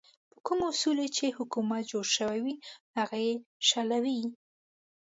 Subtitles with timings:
[0.31, 2.55] په کومو اصولو چې حکومت جوړ شوی وي
[2.97, 3.33] هغه یې
[3.69, 4.19] شلوي.